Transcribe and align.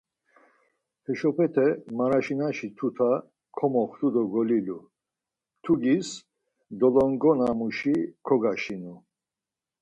Heşopete 1.05 1.67
maraşinaşi 1.97 2.67
tuta 2.77 3.11
komoxtu 3.57 4.07
do 4.13 4.23
golilu, 4.33 4.77
mtugis 4.87 6.09
dolongona 6.79 7.49
muşi 7.59 7.95
kogaşinu. 8.27 8.95